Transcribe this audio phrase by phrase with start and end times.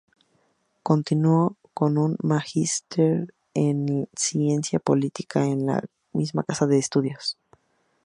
[0.81, 7.37] Continuó con un magíster en ciencia política en la misma casa de estudios.